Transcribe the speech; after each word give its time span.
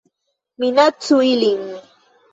Minacu 0.59 1.15
ilin 1.33 1.61